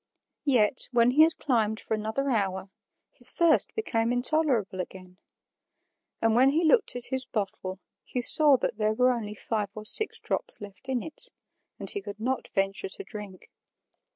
Yet, 0.47 0.89
when 0.91 1.11
he 1.11 1.21
had 1.21 1.37
climbed 1.37 1.79
for 1.79 1.93
another 1.93 2.31
hour, 2.31 2.71
his 3.11 3.35
thirst 3.35 3.75
became 3.75 4.11
intolerable 4.11 4.79
again; 4.81 5.19
and 6.23 6.33
when 6.33 6.49
he 6.49 6.63
looked 6.63 6.95
at 6.95 7.05
his 7.13 7.27
bottle, 7.27 7.77
he 8.03 8.19
saw 8.19 8.57
that 8.57 8.77
there 8.79 8.93
were 8.93 9.11
only 9.11 9.35
five 9.35 9.69
or 9.75 9.85
six 9.85 10.17
drops 10.17 10.59
left 10.59 10.89
in 10.89 11.03
it, 11.03 11.29
and 11.77 11.87
he 11.91 12.01
could 12.01 12.19
not 12.19 12.47
venture 12.47 12.89
to 12.89 13.03
drink. 13.03 13.51